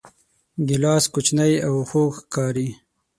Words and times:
ګیلاس 0.67 1.03
کوچنی 1.13 1.53
او 1.67 1.75
خوږ 1.89 2.09
ښکاري. 2.19 2.69